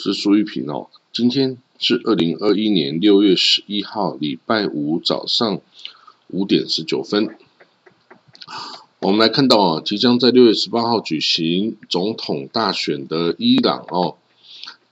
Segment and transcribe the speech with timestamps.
[0.00, 0.86] 是苏玉平哦。
[1.12, 5.60] 今天是二零二一年六月十一号，礼拜五早上
[6.28, 7.36] 五点十九分。
[9.00, 14.14] 我们来看到啊，即将在六月十八号举行总统大选的伊朗哦，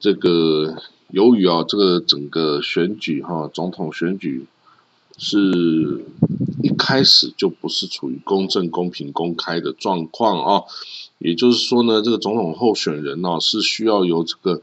[0.01, 4.47] 这个由于啊，这个整个选举哈，总统选举
[5.17, 6.05] 是
[6.65, 10.65] 一开始就不是处于公正、公平、公开的状况啊。
[11.19, 14.61] 也就是说呢，这个总统候选人呢是需要由这个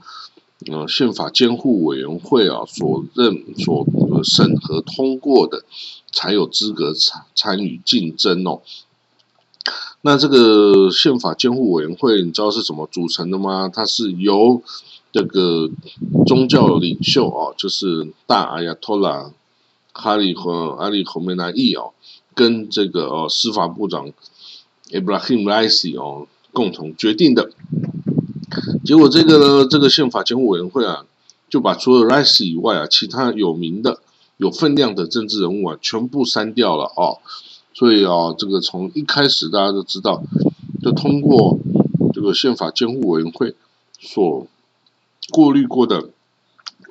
[0.67, 3.85] 呃宪法监护委员会啊所认所
[4.23, 5.63] 审核通过的，
[6.12, 8.62] 才有资格参参与竞争哦。
[10.02, 13.70] 那这个宪法监护委员会你知道是怎么组成的吗？
[13.73, 14.61] 它是由
[15.11, 15.70] 这个
[16.25, 19.31] 宗教领袖啊，就是大阿亚托拉
[19.92, 21.94] 哈里和阿里侯梅纳伊哦，
[22.33, 24.11] 跟这个哦司法部长
[24.89, 26.27] Ibrahim Raisi 哦。
[26.53, 27.50] 共同决定的
[28.84, 31.06] 结果，这个呢，这个宪法监护委员会啊，
[31.50, 34.00] 就把除了 Rice 以外啊，其他有名的、
[34.38, 37.20] 有分量的政治人物啊，全部删掉了哦。
[37.73, 40.23] 所以啊，这个从一开始大家都知道，
[40.82, 41.58] 就通过
[42.14, 43.56] 这个宪法监护委员会
[44.00, 44.48] 所
[45.32, 46.10] 过滤过的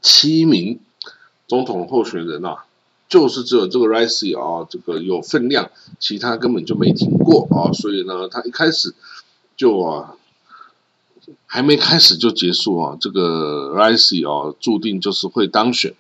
[0.01, 0.81] 七名
[1.47, 2.65] 总统候选人啊，
[3.09, 7.73] 就是只有这个 Rice 啊，这个有分量，其他根本就没听过啊。
[7.73, 8.95] 所以呢，他一开始。
[9.55, 10.15] 就啊，
[11.47, 12.97] 还没开始就结束啊！
[13.01, 15.95] 这个 rise 哦，注定就是会当选。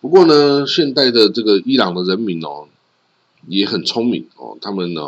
[0.00, 2.66] 不过呢，现代的这个伊朗的人民哦，
[3.46, 5.02] 也很聪明哦，他们呢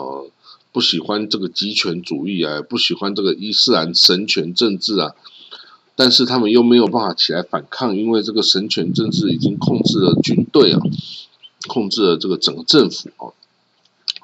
[0.73, 5.13] 不喜欢这个极权主义啊，不喜欢这个伊斯兰神权政治啊，
[5.95, 10.81] 但是他们又没有办法起来反抗，因为这个神权政治已经控制了军队啊，
[11.69, 13.36] 控制了这个整个政府啊。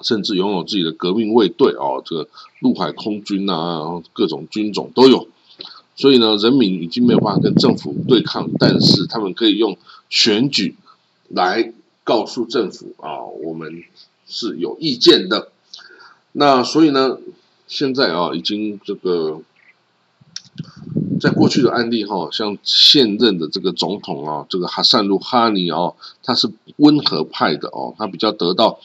[0.02, 2.28] 甚至拥有自己的革命卫队哦，这个
[2.60, 5.28] 陆海空军呐，然后，各种军种都有。
[5.94, 9.76] 所以呢，人民已经没有办法跟政府对抗，但是他们可以用
[10.08, 10.76] 选举
[11.28, 13.84] 来告诉政府啊，我们
[14.26, 15.52] 是有意见的。
[16.32, 17.18] 那所以呢，
[17.66, 19.42] 现在啊，已经这个
[21.20, 28.78] 在过去的案例哈，像现任的这个总统啊，这个哈萨鲁哈尼哦，他是温和派的哦，他比较得到。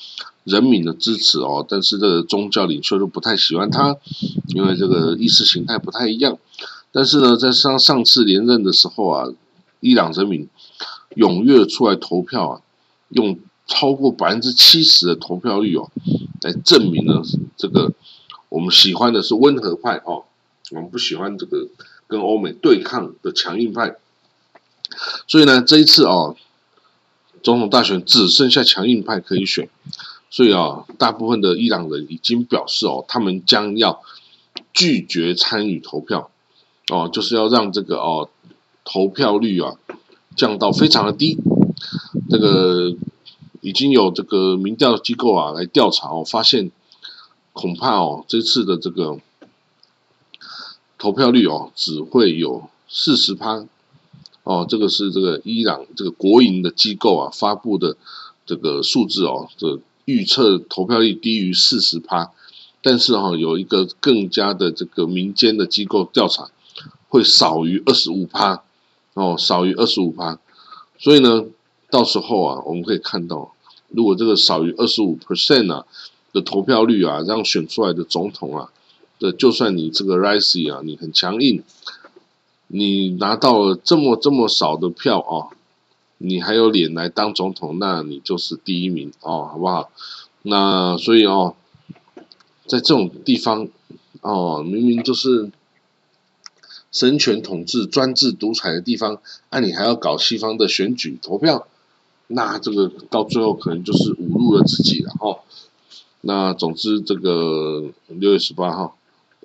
[0.43, 3.97] 人民的支持哦，但是这个宗教领袖都不太喜欢他，
[4.55, 6.37] 因为这个意识形态不太一样。
[6.93, 9.27] 但是呢，在上上次连任的时候啊，
[9.81, 10.47] 伊朗人民
[11.17, 12.61] 踊跃出来投票啊，
[13.09, 15.91] 用超过百分之七十的投票率哦，
[16.41, 17.21] 来证明了
[17.57, 17.91] 这个
[18.47, 20.23] 我们喜欢的是温和派哦，
[20.71, 21.67] 我们不喜欢这个
[22.07, 23.95] 跟欧美对抗的强硬派。
[25.27, 26.35] 所以呢，这一次哦，
[27.43, 29.69] 总统大选只剩下强硬派可以选。
[30.29, 34.01] 所以啊，大部分的伊朗人已经表示哦，他们将要
[34.73, 36.29] 拒绝参与投票，
[36.89, 38.29] 哦，就是要让这个哦
[38.83, 39.75] 投票率啊
[40.35, 41.37] 降到非常的低。
[42.29, 42.93] 这个
[43.61, 46.71] 已经有这个民调机构啊来调查哦，发现
[47.53, 49.17] 恐怕哦这次的这个
[50.97, 53.65] 投票率哦只会有四十趴。
[54.43, 57.97] 哦，这个是这个伊朗这个国营的机构啊发布的
[58.45, 59.79] 这个数字哦，这。
[60.07, 62.31] 预测投票率低于四十趴，
[62.81, 66.49] 但是哈有一个更加的这个民间的机构调查
[67.09, 68.63] 会少于二十五趴
[69.15, 70.39] 哦，少于二十五趴，
[70.97, 71.43] 所以呢，
[71.89, 73.51] 到时候啊，我们可以看到，
[73.89, 75.85] 如果这个少于二十五 percent 啊
[76.31, 78.71] 的投票率啊，让选出来的总统啊，
[79.19, 81.63] 的就算你这个 Rice 啊，你很强硬，
[82.67, 85.55] 你拿到了这么这么少的票啊。
[86.19, 89.91] 你还有脸来当总统，那你就是第一名哦，好不好？
[90.41, 91.53] 那所以哦，
[92.65, 93.67] 在这种地方
[94.21, 95.51] 哦，明明就是
[96.91, 99.21] 神权统治、专制独裁的地方，
[99.51, 101.67] 那你还要搞西方的选举投票，
[102.25, 105.37] 那这个到最后可能就是侮辱了自己了哈。
[106.21, 108.96] 那总之，这个六月十八号。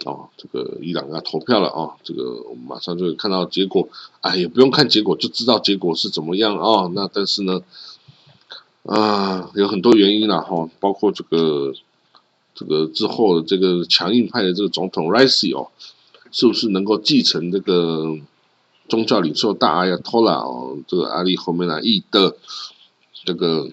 [0.04, 1.96] 哦，这个伊朗要投票了啊！
[2.02, 3.88] 这个我们马上就会看到结果，
[4.20, 6.90] 哎，也不用看结果就知道结果是怎么样啊。
[6.94, 7.62] 那但是呢，
[8.82, 11.72] 啊，有很多原因了哈，包括这个
[12.54, 15.69] 这个之后的这个强硬派的这个总统 Raisi 哦，
[16.32, 18.16] 是不是能够继承这个
[18.88, 22.37] 宗教领袖大阿亚托拉哦，这个阿里后面来伊的
[23.25, 23.70] 这个，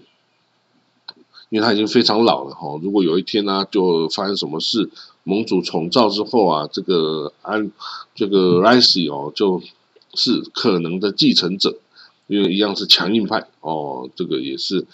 [1.50, 4.92] 因为他已经非常老了哈，如果有一天呢，就发生什么事。
[5.24, 7.72] 盟主重造之后啊，这个安
[8.16, 9.62] 这个 Rice 哦，就
[10.14, 11.78] 是可能的继承者，
[12.28, 14.86] 因为一样是强硬派哦，这个也是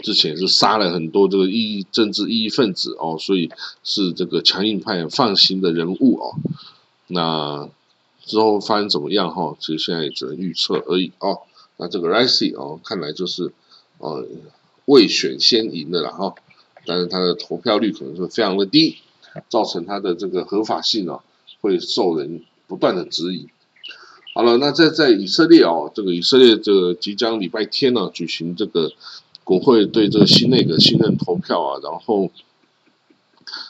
[0.00, 3.50] 之前是杀了很多这个异议政治异议分子哦，所以
[3.84, 6.34] 是这个强硬派放心的人物哦。
[7.06, 7.68] 那
[8.24, 11.42] 之后发生怎么样哈，其实现在也只能预测而已哦。
[11.76, 13.52] 那这个 Rice 哦，看来就是
[13.98, 14.26] 呃
[14.86, 16.34] 未选先赢的了哈，
[16.86, 18.98] 但是他的投票率可能是非常的低，
[19.48, 21.20] 造成他的这个合法性啊
[21.60, 23.48] 会受人不断的质疑。
[24.34, 28.92] 好了，那在在以色列哦，这个以色列这个即将礼拜天呢举行这个
[29.44, 32.30] 国会对这个新内阁新任投票啊，然后。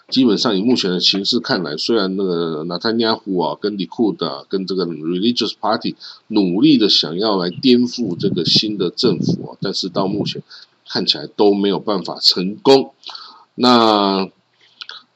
[0.08, 5.96] 基本上以目前的形势看来，虽然那个纳坦尼亚胡啊跟里库的跟这个 Religious Party
[6.28, 10.42] 努力的想要来颠覆这个新的政府啊，但是到目前
[10.88, 12.92] 看起来都没有办法成功。
[13.54, 14.30] 那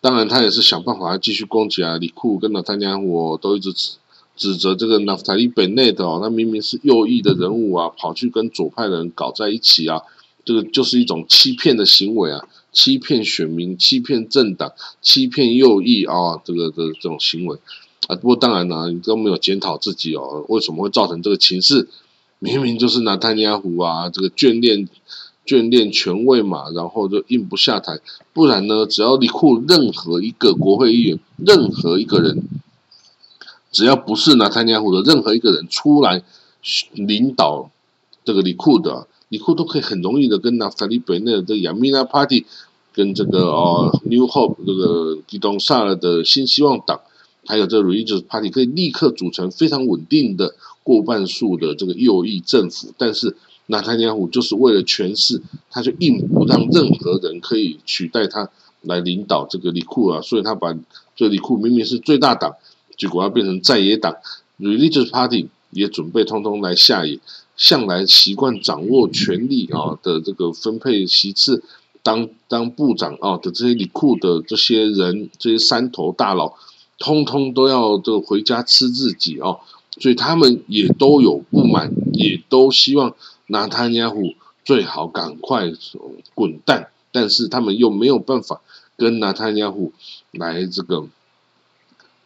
[0.01, 3.93] 当然他也是想办法继续攻击啊，李库跟纳坦尼亚胡都一直指
[4.37, 10.03] 指责这个纳塔利本内的哦，那明明是右翼的人物啊，跑去跟左派的人搞在一起啊，
[10.45, 12.47] 这个就是一种欺骗的行为啊。
[12.71, 17.59] 欺骗选民、欺骗政党、欺骗右翼啊，这个的这种行为
[18.07, 18.15] 啊。
[18.15, 21.89] 不过当然呢，你都没有检讨自己哦，为什么会造成这个情势？
[22.39, 24.87] 明明就是拿丹尼亚胡啊，这个眷恋
[25.49, 27.99] 眷恋权位嘛，然后就硬不下台。
[28.35, 32.43] 不然呢，只要李库任何一个国会议员，任何一个人，
[33.73, 36.23] 只要不是拿丹尼亚胡的任何一个人出来
[36.93, 37.71] 领导
[38.27, 39.09] 这个李库的。
[39.31, 42.47] 李库都可以很容易的跟纳法利本内的亚米纳 Party，
[42.95, 47.01] 跟这个哦 New Hope 这个基东萨尔的新希望党，
[47.45, 52.95] 还有这 Religious Party 可以立刻组成非常稳定的过半数的这个右翼政府。
[52.97, 53.37] 但是
[53.69, 58.51] 纳坦尼亚胡就是为了权势，他就硬不让任何人可以取代他
[58.83, 60.77] 来领导这个李库啊，所以他把
[61.17, 62.55] 这李库明明是最大党，
[62.99, 64.17] 结果要变成在野党
[64.61, 67.21] Religious Party 也准备通通来下野。
[67.59, 71.65] 向来习惯掌握权力啊的这个分配席次，
[72.05, 76.55] 当当部长啊的这些里库的这些人，这些山头大佬，
[77.01, 79.59] 通通都要这个回家吃自己啊，
[79.99, 83.17] 所以他们也都有不满，也都希望
[83.49, 84.35] 拿塔尼亚胡
[84.65, 85.65] 最好赶快
[86.35, 88.61] 滚蛋，但是他们又没有办法
[88.97, 89.93] 跟拿塔尼亚胡
[90.31, 91.07] 来这个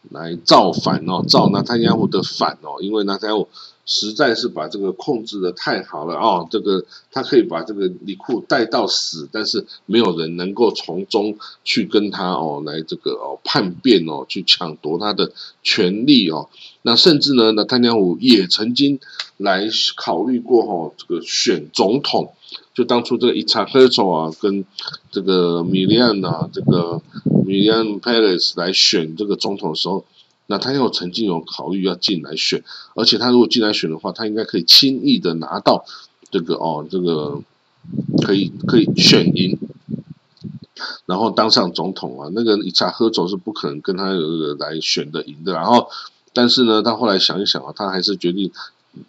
[0.09, 3.47] 来造反哦，造拿塔尼亚胡的反哦，因为拿塔尼亚胡。
[3.85, 11.35] 实在是把这个控制的太好了哦，这个他可以把这个李库带到死，但是没有人能够从中
[11.65, 15.33] 去跟他哦来这个哦叛变哦，去抢夺他的
[15.63, 16.47] 权利哦。
[16.83, 19.01] 那甚至呢，那汤加虎也曾经
[19.35, 19.67] 来
[19.97, 22.31] 考虑过哈，这个选总统，
[22.73, 24.63] 就当初这个伊查赫佐啊跟
[25.11, 27.01] 这个米利安呐，这个
[27.45, 30.05] 米利安 Palace 来选这个总统的时候。
[30.47, 35.85] 那他又曾经有考虑要进来选，而且他如果进来选的话，他应该可以轻易的拿到
[36.31, 37.41] 这个哦，这个
[38.21, 39.57] 可以可以选赢，
[41.05, 42.29] 然后当上总统啊。
[42.33, 44.09] 那个伊查赫佐是不可能跟他
[44.59, 45.53] 来选的赢的。
[45.53, 45.87] 然后，
[46.33, 48.51] 但是呢，他后来想一想啊，他还是决定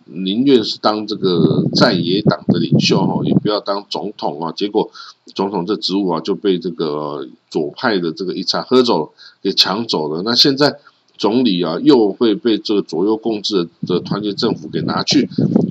[0.05, 4.53] 宁愿是当这个在野党的领袖哈，也不要当总统啊。
[4.53, 4.91] 结果
[5.35, 9.12] 总统这职务啊就被这个左派的这个伊查赫佐
[9.43, 10.23] 给抢走了。
[10.23, 10.79] 那现在。
[11.17, 15.29] 总理啊，又会被这个左右共治的团结政府给拿去，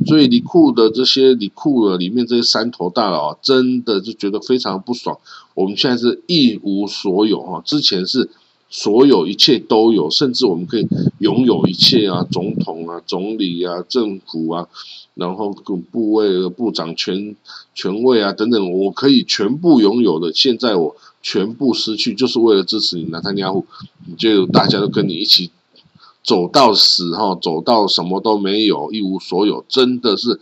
[0.08, 5.20] 所以李库的这些李库的里面这些山头大佬啊，真的就觉得非常不爽。
[5.53, 8.29] 我们现在是一无所有哈，之前是
[8.74, 10.88] 所有一切都有，甚至我们可以
[11.20, 14.68] 拥有一切啊，总统啊、总理啊、政府啊，
[15.13, 17.36] 然后各部位的部长权
[17.75, 20.34] 权位啊等等，我可以全部拥有的。
[20.34, 20.96] 现在我。
[21.25, 23.65] 全部失去，就是为了支持你，纳坦尼亚胡，
[24.18, 25.51] 就大家都跟你一起
[26.22, 30.42] 走到死哈，走到什么都没有，一无所有，真的是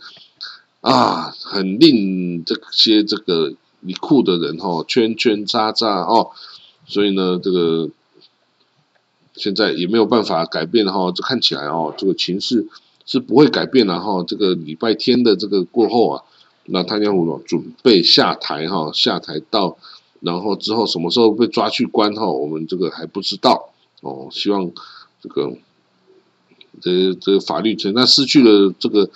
[0.80, 6.30] 啊，很令这些这个你酷的人哈圈圈叉叉哦，
[6.84, 7.88] 所以呢，这个
[9.42, 12.68] 现在也没有办法改变哈，这看起来哦，这个情势
[13.04, 16.22] 是不会改变了哈，这个礼拜天的这个过后啊，
[16.66, 19.76] 那塔尼亚胡准备下台哈，下台到。
[20.20, 23.70] 然后之后什么时候被抓去关哈，我们这个还不知道
[24.02, 24.28] 哦。
[24.30, 24.70] 希望
[25.20, 25.52] 这个
[26.80, 29.10] 这这个法律权，那失去了这个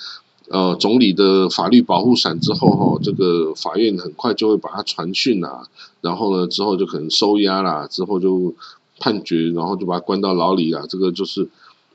[0.49, 5.68] 呃总理的法律保护伞之后哈，这个法院很快就会把他传讯啦，
[6.00, 8.52] 然后呢之后就可能收押啦，之后就
[8.99, 10.85] 判决，然后就把他关到牢里啊。
[10.88, 11.49] 这个就是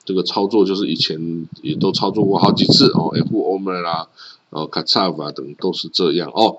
[0.05, 4.07] 这个操作，就是以前也都操作过好几次哦，F O M 啦。
[4.51, 6.57] 哦，卡查瓦等都是这样哦。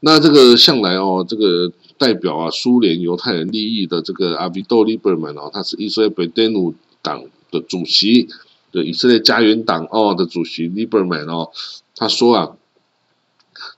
[0.00, 8.28] 那这个向来哦，这个代表啊苏联犹太人利益的这个阿比多利伯曼哦，他是以色列贝登努党的主席，
[8.72, 11.48] 的以色列家园党哦的主席利伯曼哦，
[11.96, 12.56] 他说啊，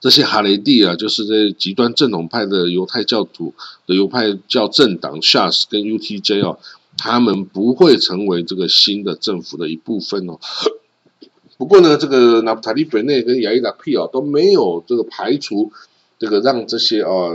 [0.01, 3.55] 这些哈雷蒂啊，就是这极端正统派的犹太教徒
[3.87, 6.59] 的犹太教政党 Shas 跟 UTJ 啊，
[6.97, 10.39] 他们不会成为这个新的政府的一部分哦。
[11.59, 15.73] 不过呢，这个纳布塔利本内跟亚伊达皮啊都没有这个排除
[16.19, 17.35] 这个让这些啊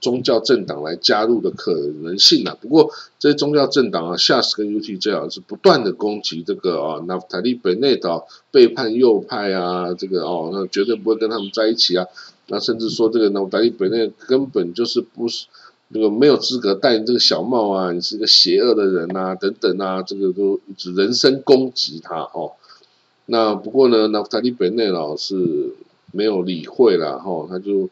[0.00, 2.56] 宗教政党来加入的可能性啊。
[2.60, 12.06] 不过这些宗教政党啊，夏斯跟 UTJ 啊是不断的攻击这个啊纳塔利本内的背叛右派啊，这个哦那绝对不会跟他们在一起啊。
[12.48, 15.46] 那甚至说这个纳塔利本内根本就是不是
[15.92, 20.60] 这个没有资格戴这个小帽啊，你是一个邪恶的人啊等等啊，这个都
[20.96, 22.52] 人身攻击他哦。
[23.26, 25.72] 那不过呢，纳夫塔利本内老是
[26.14, 27.90] 没有理会了哈，他就，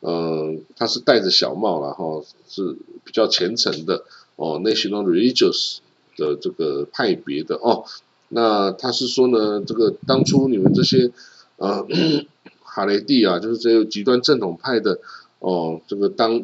[0.00, 4.04] 嗯，他是戴着小帽了哈，是比较虔诚的
[4.36, 5.78] 哦内心中 Religious
[6.16, 7.84] 的这个派别的哦。
[8.28, 11.10] 那他是说呢，这个当初你们这些
[11.56, 11.86] 呃
[12.64, 14.98] 哈雷蒂啊，就是这个极端正统派的
[15.38, 16.42] 哦，这个当。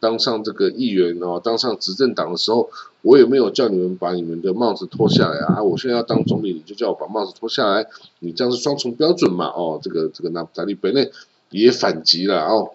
[0.00, 2.70] 当上这个议员哦，当上执政党的时候，
[3.02, 5.62] 我也没有叫你们把你们的帽子脱下来啊！
[5.62, 7.86] 我现在要当总理，你就叫我把帽子脱下来，
[8.20, 9.46] 你这样是双重标准嘛？
[9.48, 11.10] 哦，这个这个纳普达利本内
[11.50, 12.72] 也反击了哦。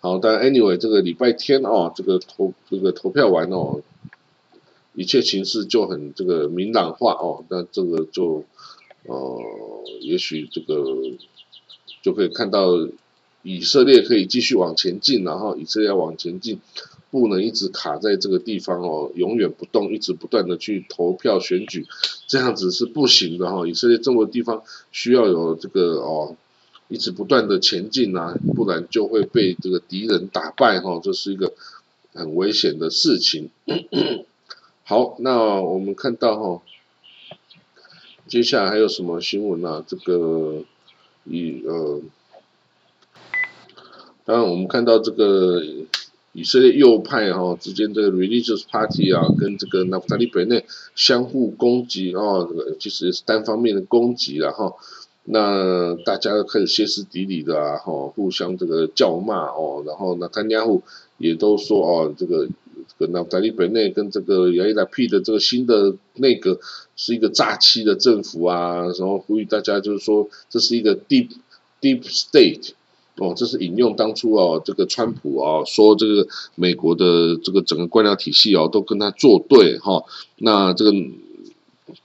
[0.00, 3.80] 好，但 anyway，这个礼拜天哦，这个投这个投票完哦，
[4.94, 7.44] 一切形势就很这个明朗化哦。
[7.48, 8.44] 那这个就
[9.04, 9.40] 呃，
[10.00, 10.84] 也许这个
[12.02, 12.88] 就可以看到。
[13.46, 16.58] 以色列可以继续往前进，然后以色列要往前进，
[17.12, 21.86] 不能一直卡在这个地方哦，永远不动，一直不断的去投票选举，
[22.26, 23.64] 这样子是不行的哈。
[23.68, 26.34] 以色列这么多地方需要有这个哦，
[26.88, 31.52] 一直不断的前进啊，不然就会被这个敌人打败哈，这是一个
[32.14, 33.50] 很危险的事情。
[34.82, 36.62] 好，那我们看到哈，
[38.26, 39.84] 接下来还有什么新闻啊？
[39.86, 40.64] 这个
[41.22, 42.00] 以呃。
[44.26, 45.62] 当然，我们看到这个
[46.32, 50.64] 以色列右派哈之间这个 religious party 啊，跟这个纳夫塔利本内
[50.96, 54.74] 相互攻击哦，这个其实是单方面的攻击了哈。
[55.22, 59.84] 那大家都开始歇斯底里的啊，哈，互相这个叫骂哦。
[59.86, 60.62] 然后那丹尼亚
[61.18, 62.48] 也都说哦，这个
[62.98, 66.58] 这个纳夫塔利本内跟这个亚伊拉 P 的这个新的内阁
[66.96, 71.28] 是一个诈欺的政府啊，然后呼吁大家就是说这是一个 deep
[71.80, 72.72] deep state。
[73.18, 80.04] 哦，这是引用当初哦，这个川普啊说这个美国的这个整个官僚体系哦都跟他作对哈。
[80.36, 80.92] 那这个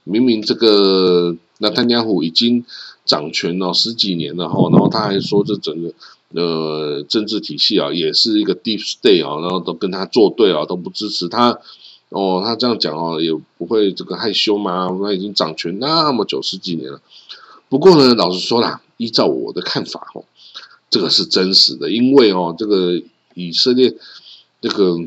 [0.06, 2.64] 明明这个那丹加虎已经
[3.04, 5.94] 掌权了十几年了哈，然后他还说这整个
[6.34, 11.60] 呃政治体系啊也是一个 deep state 啊，然后都跟他作对啊，都不支持他。
[12.08, 14.90] 哦，他这样讲哦也不会这个害羞嘛？
[15.02, 17.02] 他已经掌权那么久十几年了。
[17.68, 20.24] 不过呢，老实说啦，依照我的看法哦。
[20.92, 23.02] 这个是真实的，因为哦，这个
[23.34, 23.96] 以色列，
[24.62, 24.98] 这个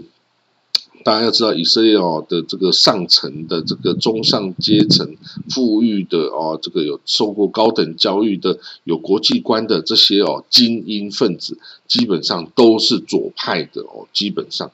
[1.04, 5.14] 大家要知道，以色列哦的这个上层的这个中上阶层、
[5.50, 14.72] 富裕的哦，这个有受过高等教育的、有国际观的这些哦精英分子，基本上都是左派的哦，基本上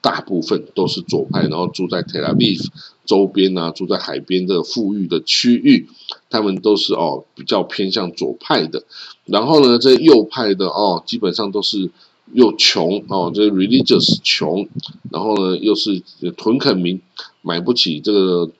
[0.00, 2.66] 大部分都是左派，然后住在 Tel Aviv
[3.04, 5.88] 周边啊，住在海边的富裕的区域，
[6.30, 8.84] 他们都是哦比较偏向左派的。
[9.24, 11.90] 然后呢，这右派的哦，基本上都是
[12.32, 14.68] 又穷哦，这 religious 穷，
[15.10, 16.02] 然后呢又是
[16.36, 17.00] 屯垦民，
[17.42, 18.50] 买不起这个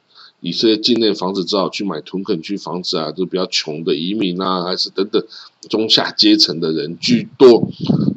[0.47, 5.23] 以色列境内房子，只好去买屯垦区房子啊，就比较穷的移民啊，还是等等
[5.69, 7.69] 中下阶层的人居多。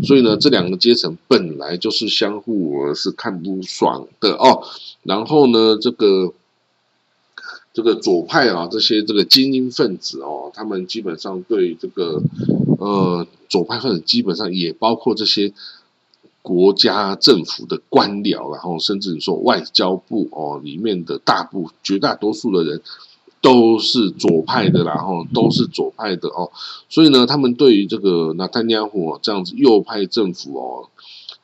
[0.04, 4.64] 所以呢，这两个阶层本来就是相互是看不爽的哦。
[5.04, 6.34] 然后呢，这个。
[7.72, 12.22] 这个左派啊，这些这个精英分子哦，他们基本上对这个
[12.80, 15.54] 呃左派分子，基本上也包括这些
[16.42, 22.82] 国家政府的官僚，然后甚至你说外交部哦里面的大部绝大多数的人
[23.42, 26.52] 都是左派的，然后都是左派的哦，
[26.90, 30.90] 所以呢，他们对于这个纳坦尼亚胡这样子右派政府哦。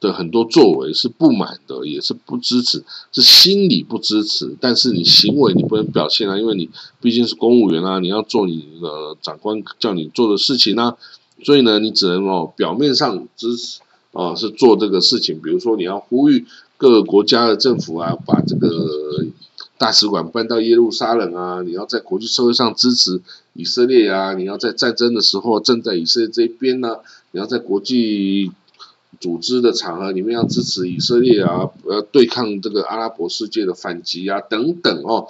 [0.02, 2.84] 的很多作为是不满的，也是不支持，
[3.14, 10.98] 是心理不支持，但是你行为你不能表现啊，因为你毕竟是公务员啊，你要做你的长官叫你做的事情啊，
[11.44, 13.80] 所以呢，你只能哦表面上支持
[14.16, 16.46] 啊，是做这个事情，比如说你要呼吁
[16.78, 19.26] 各个国家的政府啊，把这个
[19.78, 23.22] 大使馆搬到耶路撒冷啊，你要在国际社会上支持
[23.54, 26.98] 以色列啊，你要在战争的时候站在以色列这边呢，
[27.32, 28.52] 你要在国际。
[29.18, 35.28] 组织的场合里面要支持以色列啊，要对抗这个阿拉伯世界的反击啊，等等哦。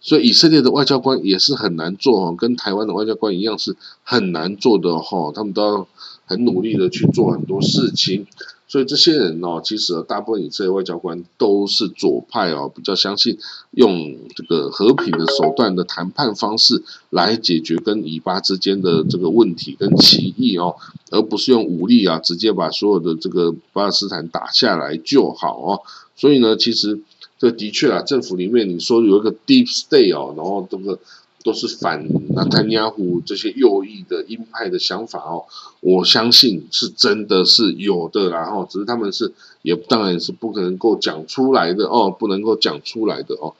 [0.00, 5.30] 所以以色列的外交官也是很难做哦，跟台湾的外交官一样是很难做的哈。
[5.34, 5.88] 他们都要
[6.32, 8.26] 很努力的去做很多事情。
[8.68, 13.36] 所以这些人哦，其实大部分以色列外交官都是左派哦，比较相信
[13.72, 20.74] 用这个和平的手段的谈判方式来解决跟以巴之间的这个问题跟歧义哦，
[21.10, 25.82] 而不是用武力啊，直接把所有的这个巴勒斯坦打下来就好哦。
[26.16, 26.98] 所以呢，其实
[27.38, 30.98] 这的确啊，政府里面你说有一个 deep state 哦，然后这个。
[31.42, 35.44] 都是反纳坦尼亚胡这些右翼的鹰派的想法哦，
[35.80, 39.32] 我相信是真的是有的，然后只是他们是
[39.62, 43.54] 也当然是不可能够讲出来的哦，不能够讲出来的哦。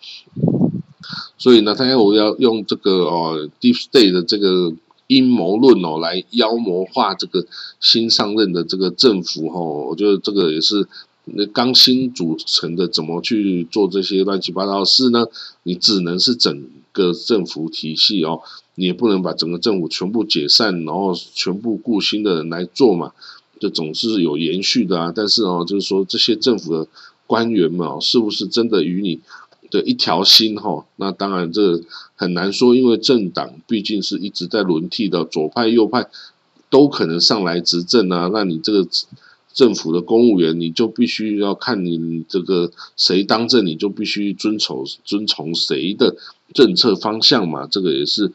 [1.37, 4.73] 所以呢，他要我要用这个哦，deep state 的这个
[5.09, 7.47] 阴谋论哦，来妖魔化这个
[7.81, 10.87] 新上任的这个政府哦，我觉得这个也是。
[11.25, 15.27] 那刚新组成的怎么去做这些乱七八糟的事呢？
[15.63, 18.41] 你只能是整个政府体系哦，
[18.75, 23.13] 你也不能把整个政府全部解散，然后全部雇新的人来做嘛，
[23.61, 25.13] 这总是有延续的啊。
[25.15, 26.89] 但是哦，就是说这些政府的
[27.29, 29.21] 官员们哦，是不是真的与你
[29.71, 30.85] 的一条心哈？
[30.97, 31.81] 那当然这
[32.17, 36.09] 很难说，因为政党毕竟是一直在轮替的，左派右派
[36.69, 38.29] 都可能上来执政啊。
[38.33, 38.89] 那你这个。
[39.55, 46.17] 政府的公务员，你就必须要看你这个谁当政，你就必须遵从遵从谁的
[46.55, 47.67] 政策方向嘛。
[47.67, 48.33] 这个也是，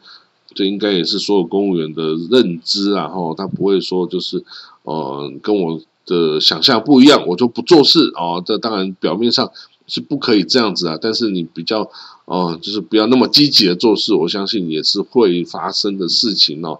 [0.54, 3.08] 这应该也是所有公务员的认知啊。
[3.08, 4.44] 哈，他不会说就是，
[4.84, 8.40] 呃，跟我的想象不一样，我就不做事啊。
[8.40, 9.50] 这当然表面上
[9.86, 11.90] 是不可以这样子啊，但是你比较，
[12.26, 16.78] 哦，就是不要那么积极的做事，我相信也是会发生的事情哦。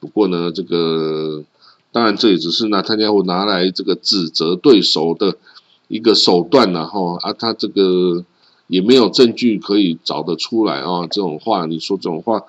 [0.00, 1.44] 不过呢，这个。
[1.94, 5.36] 当然，这也只是拿他家伙拿来这个指责对手的
[5.86, 8.24] 一个手段然后啊，他这个
[8.66, 11.06] 也没有证据可以找得出来啊。
[11.06, 12.42] 这种话，你说这种话，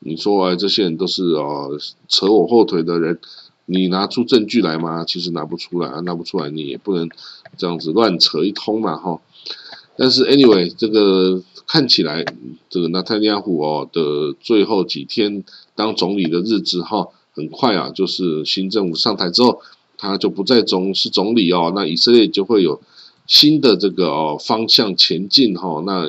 [0.00, 1.70] 你说哎，这些人都是哦
[2.08, 3.20] 扯我后腿的人，
[3.64, 5.04] 你拿出证据来吗？
[5.04, 7.08] 其实拿不出来啊，拿不出来，你也不能
[7.56, 9.20] 这样子乱扯一通嘛哈。
[9.96, 12.24] 但是 anyway，这个看起来
[12.68, 15.44] 这个纳坦亚胡哦的最后几天
[15.76, 17.06] 当总理的日子哈。
[17.34, 19.60] 很快啊，就是新政府上台之后，
[19.96, 22.80] 他就不再总是总理哦，那以色列就会有
[23.26, 25.82] 新的这个哦方向前进哈。
[25.86, 26.06] 那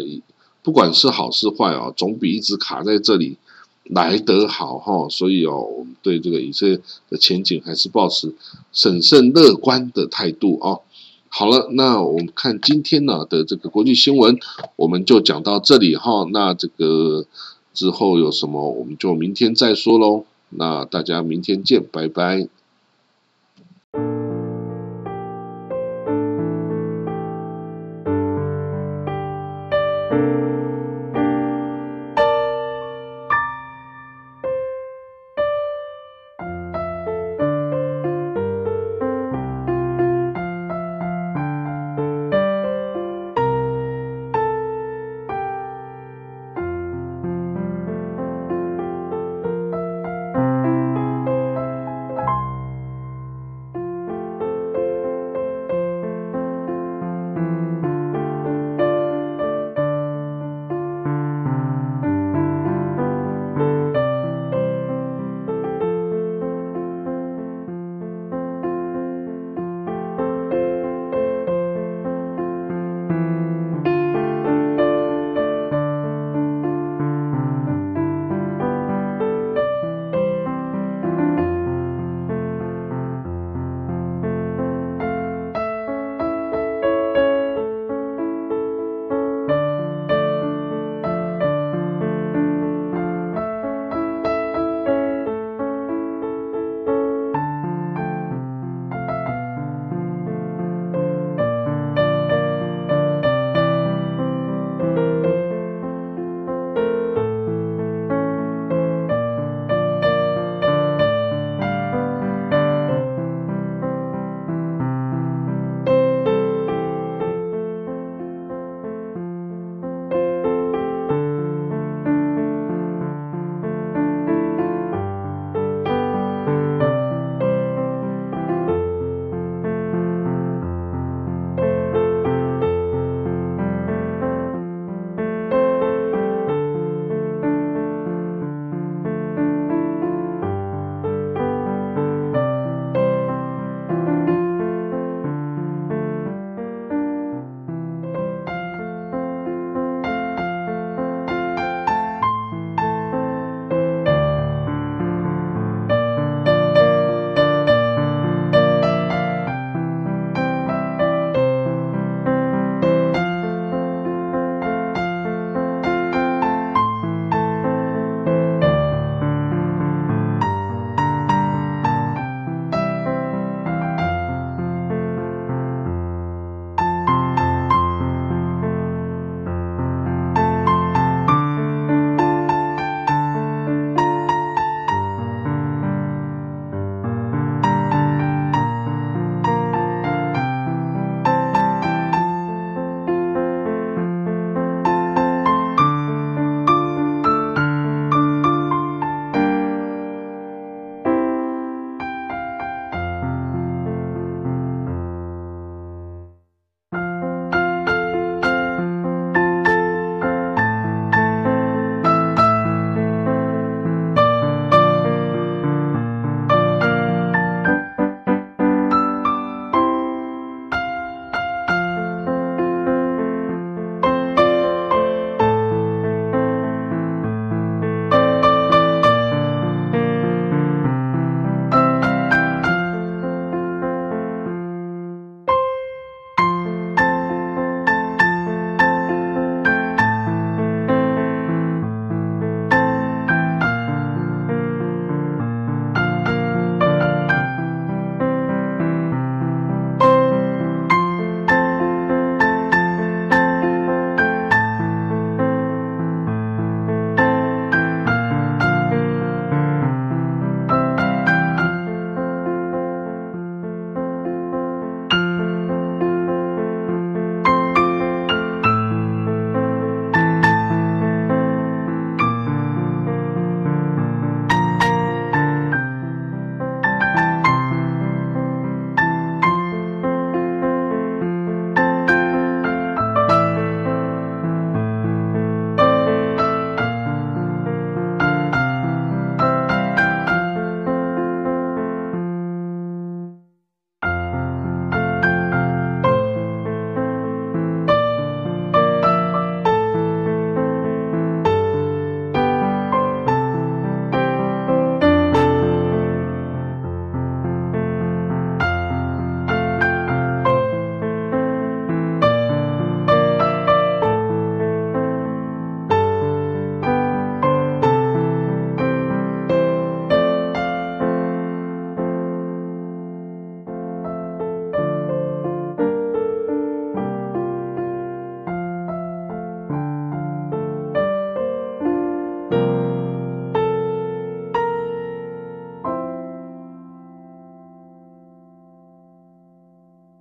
[0.63, 3.37] 不管是好是坏啊，总比一直卡在这里
[3.83, 5.07] 来得好哈。
[5.09, 6.79] 所以哦，我们对这个以色列
[7.09, 8.33] 的前景还是保持
[8.71, 10.81] 审慎乐观的态度哦。
[11.29, 14.37] 好了，那我们看今天呢的这个国际新闻，
[14.75, 16.27] 我们就讲到这里哈。
[16.31, 17.25] 那这个
[17.73, 20.25] 之后有什么，我们就明天再说喽。
[20.51, 22.47] 那大家明天见，拜拜。